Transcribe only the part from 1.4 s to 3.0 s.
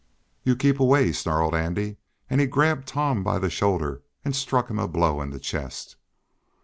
Andy, and he grabbed